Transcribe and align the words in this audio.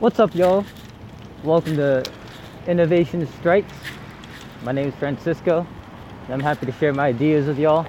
What's 0.00 0.18
up, 0.18 0.34
y'all? 0.34 0.64
Welcome 1.44 1.76
to 1.76 2.02
Innovation 2.66 3.26
Strikes. 3.38 3.72
My 4.64 4.72
name 4.72 4.88
is 4.88 4.94
Francisco, 4.96 5.64
and 6.24 6.34
I'm 6.34 6.40
happy 6.40 6.66
to 6.66 6.72
share 6.72 6.92
my 6.92 7.06
ideas 7.06 7.46
with 7.46 7.58
y'all. 7.58 7.84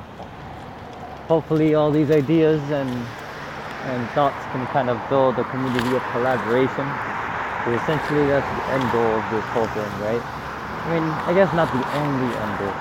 Hopefully, 1.27 1.73
all 1.73 1.91
these 1.91 2.11
ideas 2.11 2.61
and 2.69 2.89
and 2.89 4.09
thoughts 4.11 4.43
can 4.51 4.65
kind 4.67 4.89
of 4.89 4.99
build 5.09 5.39
a 5.39 5.43
community 5.45 5.95
of 5.95 6.03
collaboration. 6.11 6.85
But 7.65 7.81
essentially, 7.81 8.27
that's 8.27 8.45
the 8.45 8.73
end 8.73 8.91
goal 8.91 9.19
of 9.19 9.31
this 9.31 9.45
whole 9.45 9.67
thing, 9.67 10.01
right? 10.01 10.21
I 10.21 10.93
mean, 10.93 11.03
I 11.03 11.33
guess 11.33 11.51
not 11.55 11.71
the 11.73 11.97
only 11.97 12.35
end 12.35 12.59
goal. 12.59 12.73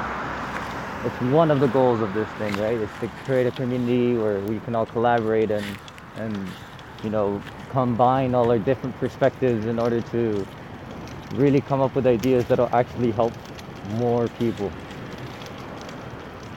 It's 1.07 1.33
one 1.33 1.51
of 1.51 1.61
the 1.61 1.69
goals 1.69 2.03
of 2.03 2.13
this 2.13 2.29
thing, 2.39 2.53
right? 2.61 2.79
It's 2.79 3.01
to 3.01 3.09
create 3.25 3.47
a 3.47 3.53
community 3.53 4.15
where 4.15 4.41
we 4.41 4.61
can 4.61 4.75
all 4.75 4.87
collaborate 4.87 5.51
and 5.51 5.65
and 6.17 6.49
you 7.03 7.11
know 7.11 7.43
combine 7.71 8.35
all 8.35 8.51
our 8.51 8.59
different 8.59 8.99
perspectives 8.99 9.67
in 9.67 9.79
order 9.79 10.01
to 10.01 10.47
really 11.35 11.61
come 11.61 11.81
up 11.81 11.95
with 11.95 12.07
ideas 12.07 12.47
that'll 12.47 12.75
actually 12.75 13.11
help 13.13 13.33
more 13.95 14.29
people. 14.39 14.71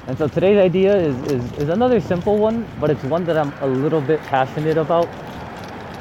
And 0.07 0.17
so 0.17 0.27
today's 0.27 0.59
idea 0.59 0.95
is, 0.95 1.15
is, 1.27 1.53
is 1.53 1.69
another 1.69 1.99
simple 1.99 2.37
one, 2.37 2.67
but 2.79 2.91
it's 2.91 3.03
one 3.05 3.25
that 3.25 3.37
I'm 3.37 3.53
a 3.61 3.67
little 3.67 4.01
bit 4.01 4.19
passionate 4.23 4.77
about. 4.77 5.07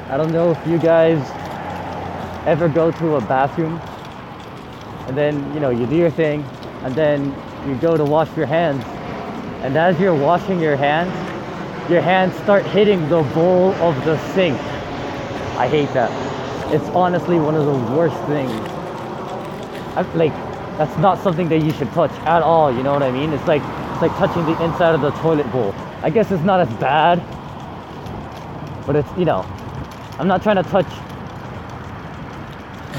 I 0.09 0.17
don't 0.17 0.31
know 0.31 0.51
if 0.51 0.67
you 0.67 0.77
guys 0.77 1.19
ever 2.45 2.69
go 2.69 2.91
to 2.91 3.15
a 3.15 3.21
bathroom 3.21 3.81
and 5.07 5.17
then, 5.17 5.53
you 5.53 5.59
know, 5.59 5.71
you 5.71 5.87
do 5.87 5.95
your 5.95 6.11
thing 6.11 6.43
and 6.83 6.93
then 6.93 7.33
you 7.67 7.75
go 7.75 7.97
to 7.97 8.05
wash 8.05 8.35
your 8.37 8.45
hands. 8.45 8.83
And 9.63 9.75
as 9.75 9.99
you're 9.99 10.15
washing 10.15 10.59
your 10.59 10.75
hands, 10.75 11.11
your 11.89 12.01
hands 12.01 12.35
start 12.37 12.65
hitting 12.65 13.07
the 13.09 13.21
bowl 13.33 13.71
of 13.75 13.95
the 14.05 14.17
sink. 14.33 14.59
I 15.57 15.67
hate 15.67 15.91
that. 15.93 16.11
It's 16.73 16.87
honestly 16.89 17.39
one 17.39 17.55
of 17.55 17.65
the 17.65 17.95
worst 17.95 18.17
things. 18.25 18.51
I, 19.95 20.01
like, 20.15 20.33
that's 20.77 20.97
not 20.97 21.19
something 21.19 21.47
that 21.49 21.59
you 21.59 21.71
should 21.71 21.91
touch 21.91 22.11
at 22.21 22.41
all. 22.41 22.75
You 22.75 22.83
know 22.83 22.91
what 22.91 23.03
I 23.03 23.11
mean? 23.11 23.31
It's 23.33 23.47
like 23.47 23.61
it's 23.93 24.01
like 24.01 24.11
touching 24.17 24.45
the 24.45 24.61
inside 24.63 24.93
of 24.93 25.01
the 25.01 25.11
toilet 25.11 25.49
bowl. 25.51 25.73
I 26.01 26.09
guess 26.09 26.31
it's 26.31 26.43
not 26.43 26.59
as 26.59 26.67
bad, 26.79 27.23
but 28.85 28.95
it's 28.95 29.09
you 29.17 29.25
know, 29.25 29.41
I'm 30.19 30.27
not 30.27 30.43
trying 30.43 30.57
to 30.57 30.63
touch 30.63 30.87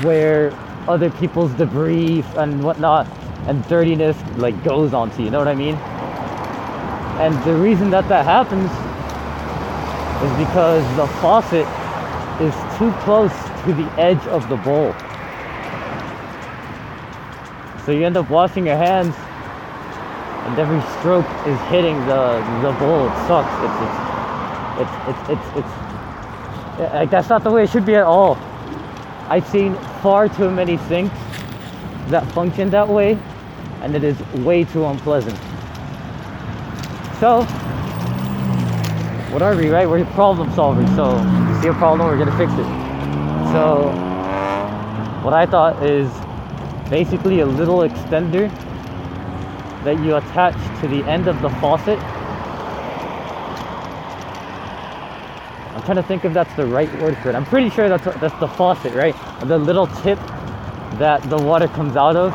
where 0.05 0.52
other 0.89 1.11
people's 1.11 1.52
debris 1.55 2.24
and 2.36 2.62
whatnot 2.62 3.06
and 3.46 3.66
dirtiness 3.68 4.16
like 4.36 4.62
goes 4.64 4.94
onto 4.94 5.18
you. 5.18 5.24
You 5.27 5.30
know 5.33 5.39
what 5.39 5.48
I 5.48 5.55
mean? 5.55 5.74
And 7.19 7.34
the 7.45 7.55
reason 7.55 7.91
that 7.91 8.09
that 8.09 8.25
happens 8.25 8.70
is 10.22 10.47
because 10.47 10.84
the 10.97 11.06
faucet 11.20 11.67
is 12.41 12.55
too 12.78 12.92
close 13.05 13.33
to 13.64 13.73
the 13.73 13.91
edge 13.98 14.25
of 14.27 14.48
the 14.48 14.56
bowl. 14.56 14.95
So 17.84 17.92
you 17.92 18.05
end 18.05 18.17
up 18.17 18.28
washing 18.28 18.67
your 18.67 18.77
hands 18.77 19.14
and 20.47 20.58
every 20.58 20.81
stroke 20.98 21.27
is 21.47 21.58
hitting 21.70 21.98
the 22.06 22.39
the 22.62 22.73
bowl. 22.78 23.06
It 23.06 23.17
sucks. 23.27 23.55
It's 23.64 23.80
it's 24.83 24.95
it's 25.08 25.30
it's 25.30 25.56
it's, 25.56 25.73
it's 26.80 26.95
like 26.95 27.11
that's 27.11 27.28
not 27.28 27.42
the 27.42 27.51
way 27.51 27.64
it 27.64 27.70
should 27.70 27.86
be 27.86 27.95
at 27.95 28.05
all. 28.05 28.36
I've 29.28 29.47
seen 29.48 29.75
far 30.03 30.28
too 30.28 30.51
many 30.51 30.77
sinks 30.89 31.17
that 32.08 32.30
function 32.33 32.70
that 32.70 32.89
way 32.89 33.19
and 33.80 33.97
it 33.97 34.05
is 34.05 34.20
way 34.45 34.64
too 34.64 34.84
unpleasant. 34.84 35.39
So 37.27 37.42
what 39.32 39.42
are 39.42 39.56
we, 39.56 39.69
right? 39.69 39.88
We're 39.91 40.05
problem 40.05 40.48
solvers. 40.50 40.86
So 40.94 41.19
see 41.60 41.66
a 41.66 41.72
problem, 41.72 42.06
we're 42.06 42.24
gonna 42.24 42.38
fix 42.38 42.52
it. 42.52 42.68
So 43.50 43.91
what 45.24 45.34
I 45.34 45.44
thought 45.44 45.83
is 45.83 46.08
basically 46.88 47.41
a 47.41 47.46
little 47.46 47.78
extender 47.78 48.48
that 49.83 49.98
you 50.05 50.14
attach 50.14 50.55
to 50.80 50.86
the 50.86 51.02
end 51.11 51.27
of 51.27 51.42
the 51.42 51.51
faucet. 51.58 51.98
I'm 55.74 55.83
trying 55.83 55.96
to 55.96 56.05
think 56.05 56.24
if 56.24 56.33
that's 56.33 56.55
the 56.55 56.67
right 56.67 57.02
word 57.02 57.18
for 57.18 57.30
it. 57.30 57.34
I'm 57.34 57.46
pretty 57.46 57.70
sure 57.70 57.89
that's 57.89 58.05
that's 58.20 58.39
the 58.39 58.46
faucet, 58.46 58.95
right? 58.95 59.17
The 59.40 59.58
little 59.58 59.89
tip 59.89 60.20
that 61.01 61.24
the 61.24 61.39
water 61.39 61.67
comes 61.67 61.96
out 61.96 62.14
of. 62.14 62.33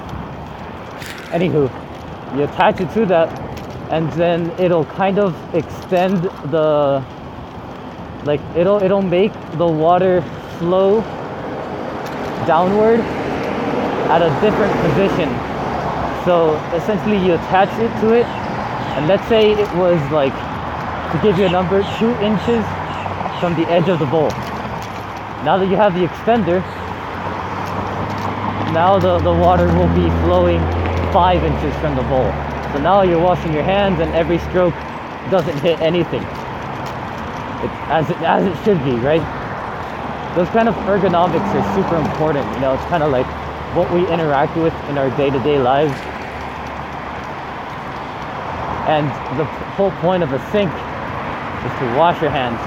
Anywho, 1.32 1.72
you 2.36 2.44
attach 2.44 2.82
it 2.82 2.92
to 2.96 3.06
that 3.06 3.51
and 3.92 4.10
then 4.14 4.50
it'll 4.58 4.86
kind 4.86 5.20
of 5.20 5.36
extend 5.54 6.24
the 6.52 7.04
like 8.24 8.40
it'll 8.56 8.82
it'll 8.82 9.02
make 9.02 9.34
the 9.58 9.68
water 9.68 10.22
flow 10.58 11.02
downward 12.48 13.02
at 14.10 14.22
a 14.22 14.30
different 14.40 14.74
position. 14.88 15.30
So 16.24 16.56
essentially 16.74 17.18
you 17.18 17.34
attach 17.34 17.72
it 17.80 17.92
to 18.02 18.14
it 18.14 18.26
and 18.96 19.08
let's 19.08 19.28
say 19.28 19.52
it 19.52 19.74
was 19.76 20.00
like 20.12 20.34
to 21.12 21.20
give 21.22 21.38
you 21.38 21.46
a 21.46 21.50
number 21.50 21.84
two 22.00 22.12
inches 22.22 22.64
from 23.42 23.56
the 23.56 23.68
edge 23.70 23.90
of 23.90 24.00
the 24.00 24.06
bowl. 24.06 24.30
Now 25.44 25.58
that 25.58 25.68
you 25.68 25.76
have 25.76 25.94
the 25.94 26.08
extender 26.08 26.62
now 28.72 28.98
the, 28.98 29.18
the 29.20 29.34
water 29.34 29.68
will 29.68 29.94
be 29.94 30.10
flowing 30.24 30.60
five 31.12 31.44
inches 31.44 31.76
from 31.82 31.94
the 31.98 32.04
bowl 32.04 32.51
so 32.74 32.80
now 32.80 33.02
you're 33.02 33.22
washing 33.22 33.54
your 33.54 33.64
hands 33.64 34.00
and 34.00 34.14
every 34.14 34.40
stroke 34.40 34.74
doesn't 35.30 35.60
hit 35.60 35.80
anything. 35.82 36.24
It's 36.24 37.78
as 37.92 38.10
it, 38.10 38.18
as 38.22 38.48
it 38.48 38.56
should 38.64 38.82
be, 38.84 38.96
right? 39.04 39.22
Those 40.36 40.48
kind 40.50 40.70
of 40.70 40.76
ergonomics 40.88 41.52
are 41.54 41.76
super 41.76 41.98
important. 41.98 42.48
You 42.56 42.62
know, 42.62 42.74
it's 42.74 42.86
kind 42.86 43.04
of 43.04 43.12
like 43.12 43.28
what 43.76 43.92
we 43.92 44.08
interact 44.08 44.56
with 44.56 44.74
in 44.90 44.98
our 44.98 45.10
day-to-day 45.18 45.60
lives. 45.60 45.92
And 48.88 49.08
the 49.38 49.46
whole 49.76 49.92
point 50.00 50.24
of 50.24 50.32
a 50.32 50.40
sink 50.52 50.72
is 50.72 51.74
to 51.80 51.86
wash 52.00 52.22
your 52.22 52.32
hands, 52.32 52.60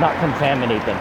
not 0.00 0.14
contaminate 0.20 0.84
them. 0.86 0.98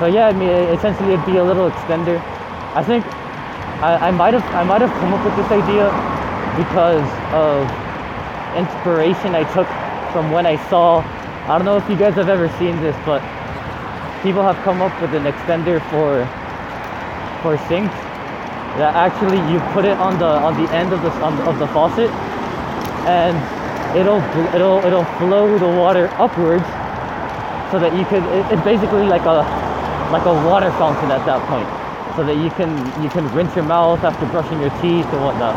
So 0.00 0.06
yeah, 0.06 0.26
I 0.26 0.32
mean, 0.32 0.48
essentially 0.48 1.12
it'd 1.12 1.24
be 1.24 1.36
a 1.36 1.44
little 1.44 1.70
extender. 1.70 2.20
I 2.74 2.82
think 2.82 3.06
I, 3.82 4.08
I 4.08 4.10
might 4.10 4.34
have 4.34 4.44
I 4.54 4.62
might 4.62 4.80
have 4.80 4.92
come 5.00 5.12
up 5.12 5.24
with 5.24 5.36
this 5.36 5.50
idea 5.50 5.90
because 6.56 7.08
of 7.34 7.66
inspiration 8.56 9.34
I 9.34 9.42
took 9.52 9.66
from 10.12 10.30
when 10.30 10.46
I 10.46 10.56
saw 10.68 11.02
I 11.46 11.58
don't 11.58 11.66
know 11.66 11.76
if 11.76 11.88
you 11.90 11.96
guys 11.96 12.14
have 12.14 12.28
ever 12.28 12.48
seen 12.58 12.80
this, 12.80 12.96
but 13.04 13.20
people 14.22 14.42
have 14.42 14.56
come 14.64 14.80
up 14.80 14.94
with 15.02 15.12
an 15.14 15.24
extender 15.24 15.82
for 15.90 16.24
for 17.42 17.58
sinks. 17.68 17.94
That 18.80 18.94
actually 18.96 19.38
you 19.52 19.60
put 19.74 19.84
it 19.84 19.98
on 19.98 20.18
the 20.18 20.26
on 20.26 20.54
the 20.60 20.72
end 20.72 20.92
of 20.92 21.02
the 21.02 21.10
on, 21.22 21.38
of 21.46 21.58
the 21.58 21.68
faucet 21.68 22.10
and 23.06 23.36
it'll 23.96 24.22
it'll 24.54 24.78
it'll 24.84 25.04
flow 25.18 25.58
the 25.58 25.68
water 25.68 26.08
upwards 26.18 26.64
so 27.70 27.78
that 27.78 27.94
you 27.94 28.04
could 28.06 28.24
it, 28.32 28.46
it's 28.50 28.64
basically 28.64 29.06
like 29.06 29.22
a 29.22 29.44
like 30.10 30.24
a 30.24 30.34
water 30.48 30.70
fountain 30.72 31.10
at 31.10 31.24
that 31.26 31.42
point 31.46 31.83
so 32.16 32.22
that 32.24 32.36
you 32.38 32.50
can 32.50 32.70
you 33.02 33.10
can 33.10 33.26
rinse 33.34 33.54
your 33.54 33.64
mouth 33.64 34.02
after 34.04 34.26
brushing 34.26 34.60
your 34.60 34.70
teeth 34.78 35.06
and 35.10 35.22
whatnot. 35.22 35.54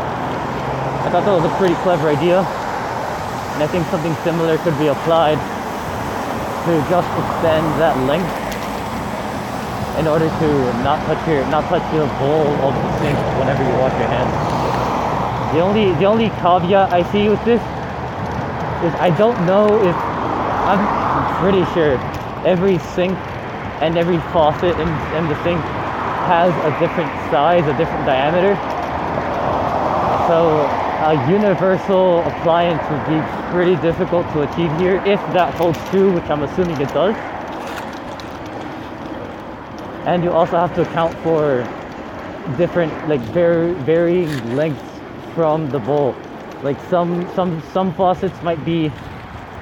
I 1.06 1.10
thought 1.10 1.24
that 1.24 1.32
was 1.32 1.46
a 1.46 1.54
pretty 1.56 1.78
clever 1.86 2.10
idea, 2.10 2.42
and 2.42 3.62
I 3.62 3.66
think 3.70 3.86
something 3.88 4.14
similar 4.26 4.58
could 4.58 4.76
be 4.78 4.88
applied 4.90 5.38
to 6.66 6.72
just 6.90 7.08
extend 7.14 7.64
that 7.78 7.94
length 8.10 8.28
in 10.02 10.06
order 10.06 10.26
to 10.26 10.48
not 10.82 10.98
touch 11.06 11.22
your 11.30 11.46
not 11.46 11.64
touch 11.70 11.86
the 11.94 12.06
bowl 12.18 12.50
of 12.66 12.74
the 12.74 12.90
sink 12.98 13.18
whenever 13.38 13.62
you 13.62 13.74
wash 13.78 13.94
your 13.94 14.10
hands. 14.10 14.34
The 15.54 15.60
only 15.62 15.94
the 16.02 16.04
only 16.04 16.28
caveat 16.42 16.92
I 16.92 17.06
see 17.10 17.28
with 17.28 17.42
this 17.44 17.62
is 18.82 18.92
I 18.98 19.14
don't 19.16 19.38
know 19.46 19.78
if 19.86 19.96
I'm 20.66 20.82
pretty 21.38 21.64
sure 21.72 21.94
every 22.44 22.78
sink 22.94 23.16
and 23.80 23.96
every 23.96 24.18
faucet 24.34 24.74
in, 24.74 24.88
in 25.14 25.28
the 25.30 25.38
sink 25.42 25.62
has 26.28 26.52
a 26.62 26.78
different 26.78 27.10
size, 27.30 27.66
a 27.66 27.76
different 27.78 28.04
diameter. 28.04 28.54
So 30.28 30.60
a 31.08 31.30
universal 31.30 32.20
appliance 32.20 32.82
would 32.90 33.06
be 33.08 33.18
pretty 33.50 33.76
difficult 33.80 34.30
to 34.34 34.42
achieve 34.42 34.70
here 34.78 34.96
if 35.06 35.18
that 35.32 35.54
holds 35.54 35.78
true, 35.88 36.12
which 36.12 36.24
I'm 36.24 36.42
assuming 36.42 36.78
it 36.82 36.92
does. 36.92 37.16
And 40.06 40.22
you 40.22 40.30
also 40.30 40.58
have 40.58 40.74
to 40.74 40.82
account 40.82 41.16
for 41.20 41.62
different, 42.58 42.92
like 43.08 43.20
very 43.32 43.72
varying 43.72 44.54
lengths 44.54 45.00
from 45.34 45.70
the 45.70 45.78
bowl. 45.78 46.14
Like 46.62 46.78
some 46.90 47.26
some 47.34 47.62
some 47.72 47.94
faucets 47.94 48.42
might 48.42 48.62
be, 48.66 48.92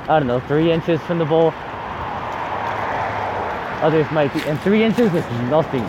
I 0.09 0.19
don't 0.19 0.27
know, 0.27 0.41
three 0.41 0.73
inches 0.73 1.01
from 1.03 1.19
the 1.19 1.27
bowl. 1.27 1.55
Others 3.83 4.11
might 4.11 4.35
be, 4.35 4.41
and 4.49 4.59
three 4.63 4.83
inches 4.83 5.15
is 5.15 5.25
nothing 5.49 5.85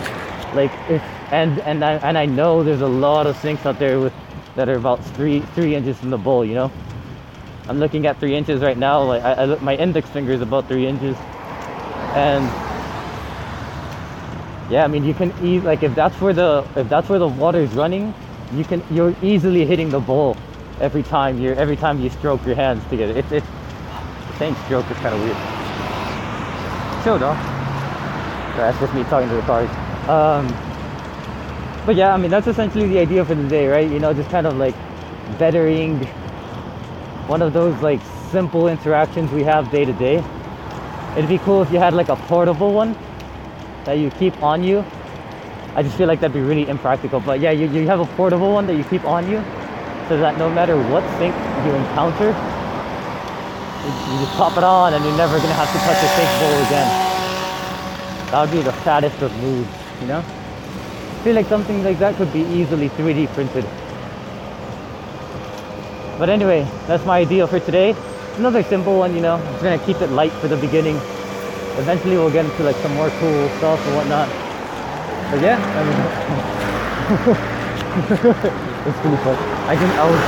like 0.53 0.71
if 0.89 1.03
and 1.31 1.59
and 1.59 1.83
I 1.83 1.93
and 1.93 2.17
I 2.17 2.25
know 2.25 2.63
there's 2.63 2.81
a 2.81 2.87
lot 2.87 3.27
of 3.27 3.35
sinks 3.37 3.65
out 3.65 3.79
there 3.79 3.99
with 3.99 4.13
that 4.55 4.69
are 4.69 4.75
about 4.75 5.03
three 5.15 5.41
three 5.55 5.75
inches 5.75 5.97
from 5.97 6.09
the 6.09 6.17
bowl. 6.17 6.45
You 6.45 6.55
know, 6.55 6.71
I'm 7.67 7.79
looking 7.79 8.05
at 8.05 8.19
three 8.19 8.35
inches 8.35 8.61
right 8.61 8.77
now. 8.77 9.03
Like 9.03 9.23
I, 9.23 9.33
I 9.33 9.45
look, 9.45 9.61
my 9.61 9.75
index 9.75 10.09
finger 10.09 10.31
is 10.31 10.41
about 10.41 10.67
three 10.67 10.87
inches. 10.87 11.17
and 12.15 12.45
yeah, 14.69 14.83
I 14.83 14.87
mean 14.87 15.03
you 15.03 15.13
can 15.13 15.33
eat 15.43 15.63
like 15.63 15.83
if 15.83 15.95
that's 15.95 16.19
where 16.19 16.33
the 16.33 16.65
if 16.75 16.89
that's 16.89 17.09
where 17.09 17.19
the 17.19 17.27
water 17.27 17.59
is 17.59 17.71
running, 17.73 18.13
you 18.53 18.63
can 18.63 18.83
you're 18.91 19.15
easily 19.21 19.65
hitting 19.65 19.89
the 19.89 19.99
bowl 19.99 20.37
every 20.79 21.03
time 21.03 21.39
you 21.39 21.53
every 21.53 21.75
time 21.75 21.99
you 21.99 22.09
stroke 22.09 22.45
your 22.45 22.55
hands 22.55 22.83
together. 22.89 23.13
It's 23.17 23.31
it's 23.31 23.47
saying 24.37 24.55
stroke 24.65 24.89
is 24.91 24.97
kind 24.97 25.15
of 25.15 25.21
weird. 25.21 25.37
Chill, 27.03 27.19
dog. 27.19 27.37
That's 28.57 28.79
just 28.79 28.93
me 28.93 29.03
talking 29.03 29.29
to 29.29 29.35
the 29.35 29.41
cars. 29.43 29.69
Um, 30.09 30.47
but 31.85 31.95
yeah, 31.95 32.13
I 32.13 32.17
mean 32.17 32.31
that's 32.31 32.47
essentially 32.47 32.87
the 32.87 32.99
idea 32.99 33.23
for 33.25 33.35
the 33.35 33.47
day, 33.47 33.67
right? 33.67 33.89
You 33.89 33.99
know, 33.99 34.13
just 34.13 34.29
kind 34.29 34.47
of 34.47 34.57
like 34.57 34.75
bettering 35.37 35.99
one 37.27 37.41
of 37.41 37.53
those 37.53 37.79
like 37.81 38.01
simple 38.31 38.67
interactions 38.67 39.31
we 39.31 39.43
have 39.43 39.69
day 39.71 39.85
to 39.85 39.93
day. 39.93 40.23
It'd 41.17 41.29
be 41.29 41.39
cool 41.39 41.61
if 41.61 41.71
you 41.71 41.79
had 41.79 41.93
like 41.93 42.09
a 42.09 42.15
portable 42.15 42.73
one 42.73 42.95
that 43.85 43.99
you 43.99 44.09
keep 44.11 44.41
on 44.43 44.63
you. 44.63 44.85
I 45.75 45.83
just 45.83 45.97
feel 45.97 46.07
like 46.07 46.19
that'd 46.19 46.33
be 46.33 46.41
really 46.41 46.67
impractical. 46.67 47.19
But 47.19 47.39
yeah, 47.39 47.51
you, 47.51 47.67
you 47.69 47.87
have 47.87 47.99
a 47.99 48.05
portable 48.15 48.53
one 48.53 48.65
that 48.67 48.75
you 48.75 48.83
keep 48.85 49.05
on 49.05 49.29
you 49.29 49.39
so 50.07 50.17
that 50.17 50.37
no 50.37 50.49
matter 50.49 50.75
what 50.89 51.03
sink 51.19 51.35
you 51.65 51.71
encounter, 51.75 52.27
you, 53.85 54.19
just 54.23 54.33
pop 54.37 54.57
it 54.57 54.63
on 54.63 54.93
and 54.93 55.03
you're 55.03 55.17
never 55.17 55.37
gonna 55.37 55.53
have 55.53 55.71
to 55.71 55.79
touch 55.79 56.01
a 56.03 56.09
sink 56.15 56.31
bowl 56.39 56.57
again. 56.65 56.89
That 58.31 58.41
would 58.41 58.51
be 58.51 58.61
the 58.61 58.73
fattest 58.83 59.21
of 59.21 59.31
moves, 59.37 59.76
you 60.01 60.07
know? 60.07 60.19
I 60.19 61.23
feel 61.23 61.35
like 61.35 61.47
something 61.47 61.83
like 61.83 61.99
that 61.99 62.15
could 62.15 62.31
be 62.31 62.41
easily 62.41 62.89
3D 62.89 63.27
printed. 63.33 63.65
But 66.17 66.29
anyway, 66.29 66.67
that's 66.87 67.05
my 67.05 67.19
idea 67.19 67.45
for 67.47 67.59
today. 67.59 67.95
Another 68.37 68.63
simple 68.63 68.97
one, 68.97 69.13
you 69.15 69.21
know. 69.21 69.35
I'm 69.35 69.53
just 69.53 69.63
gonna 69.63 69.85
keep 69.85 70.01
it 70.01 70.09
light 70.11 70.31
for 70.33 70.47
the 70.47 70.57
beginning. 70.57 70.95
Eventually 71.77 72.17
we'll 72.17 72.31
get 72.31 72.45
into 72.45 72.63
like 72.63 72.75
some 72.77 72.93
more 72.95 73.09
cool 73.19 73.49
stuff 73.57 73.85
and 73.85 73.95
whatnot. 73.95 74.27
But 75.29 75.41
yeah, 75.41 75.57
I 75.61 75.83
mean, 75.85 75.99
it's 78.87 78.99
pretty 78.99 79.17
fun. 79.17 79.35
I 79.69 79.75
just 79.75 79.93
I 79.97 80.09
was 80.09 80.21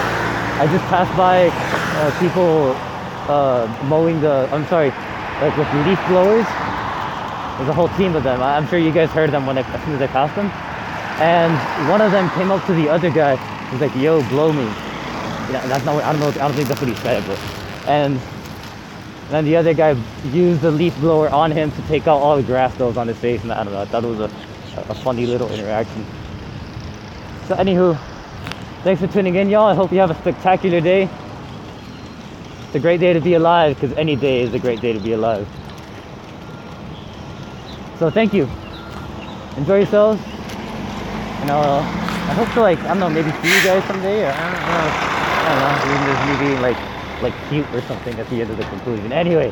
I 0.59 0.67
just 0.67 0.85
passed 0.85 1.15
by 1.17 1.49
uh, 1.49 2.11
people 2.19 2.75
uh, 3.31 3.65
mowing 3.87 4.21
the 4.21 4.49
I'm 4.51 4.65
sorry, 4.67 4.89
like 5.41 5.55
with 5.57 5.71
leaf 5.87 5.99
blowers. 6.05 6.45
There's 7.59 7.69
a 7.69 7.73
whole 7.73 7.89
team 7.89 8.15
of 8.15 8.23
them. 8.23 8.41
I'm 8.41 8.65
sure 8.69 8.79
you 8.79 8.93
guys 8.93 9.09
heard 9.09 9.31
them 9.31 9.45
when 9.45 9.57
I, 9.57 9.61
as 9.61 9.83
soon 9.83 9.95
as 9.95 10.01
I 10.01 10.07
passed 10.07 10.33
them. 10.35 10.49
And 11.19 11.51
one 11.89 11.99
of 11.99 12.13
them 12.13 12.29
came 12.31 12.51
up 12.51 12.65
to 12.67 12.73
the 12.73 12.87
other 12.87 13.11
guy. 13.11 13.35
He's 13.69 13.81
like, 13.81 13.93
"Yo, 13.97 14.21
blow 14.29 14.53
me." 14.53 14.63
You 14.63 15.53
that's 15.67 15.83
not. 15.83 15.95
What, 15.95 16.05
I 16.05 16.13
don't 16.13 16.21
know. 16.21 16.29
I 16.29 16.47
don't 16.47 16.53
think 16.53 16.69
that's 16.69 16.79
what 16.79 16.89
he 16.89 16.95
said, 16.95 17.21
but 17.27 17.37
and 17.85 18.17
and 19.29 19.29
then 19.29 19.45
the 19.45 19.57
other 19.57 19.73
guy 19.73 19.95
used 20.31 20.61
the 20.61 20.71
leaf 20.71 20.97
blower 21.01 21.29
on 21.29 21.51
him 21.51 21.69
to 21.73 21.81
take 21.83 22.07
out 22.07 22.17
all 22.17 22.37
the 22.37 22.43
grass 22.43 22.73
that 22.77 22.85
was 22.85 22.95
on 22.95 23.09
his 23.09 23.17
face, 23.17 23.43
and 23.43 23.51
I 23.51 23.63
don't 23.63 23.73
know. 23.73 23.81
I 23.81 23.85
thought 23.85 24.03
it 24.05 24.07
was 24.07 24.21
a, 24.21 24.31
a 24.89 24.95
funny 24.95 25.27
little 25.27 25.51
interaction. 25.51 26.05
So, 27.47 27.55
anywho, 27.55 27.95
thanks 28.83 29.01
for 29.01 29.07
tuning 29.07 29.35
in, 29.35 29.49
y'all. 29.49 29.67
I 29.67 29.75
hope 29.75 29.91
you 29.91 29.99
have 29.99 30.09
a 30.09 30.15
spectacular 30.15 30.81
day. 30.81 31.09
It's 32.67 32.75
a 32.75 32.79
great 32.79 32.99
day 33.01 33.13
to 33.13 33.19
be 33.19 33.35
alive, 33.35 33.75
because 33.79 33.95
any 33.97 34.15
day 34.15 34.41
is 34.41 34.53
a 34.55 34.59
great 34.59 34.81
day 34.81 34.93
to 34.93 34.99
be 34.99 35.11
alive. 35.11 35.47
So, 37.99 38.09
thank 38.09 38.33
you. 38.33 38.47
Enjoy 39.57 39.77
yourselves, 39.79 40.21
and 41.41 41.51
I'll, 41.51 41.79
I 41.79 42.33
hope 42.33 42.47
to 42.53 42.61
like 42.61 42.79
I 42.79 42.87
don't 42.87 42.99
know 42.99 43.09
maybe 43.09 43.29
see 43.41 43.53
you 43.53 43.61
guys 43.61 43.83
someday, 43.83 44.23
or 44.23 44.31
I 44.31 44.39
don't 44.39 44.53
know. 44.55 45.19
I 45.43 45.49
don't 45.49 45.59
know. 45.59 45.83
Even 45.91 46.55
this 46.55 46.61
like 46.61 46.77
like 47.21 47.49
cute 47.49 47.67
or 47.75 47.81
something 47.81 48.17
at 48.17 48.29
the 48.29 48.41
end 48.41 48.51
of 48.51 48.57
the 48.57 48.63
conclusion. 48.63 49.11
Anyway, 49.11 49.51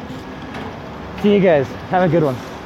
see 1.22 1.34
you 1.34 1.42
guys. 1.42 1.68
Have 1.90 2.04
a 2.04 2.08
good 2.08 2.24
one. 2.24 2.57